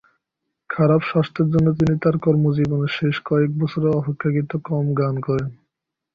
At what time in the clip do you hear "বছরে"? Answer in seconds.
3.57-3.87